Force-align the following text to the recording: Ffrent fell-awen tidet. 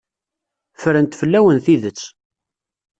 Ffrent 0.81 1.13
fell-awen 1.19 1.57
tidet. 1.65 2.01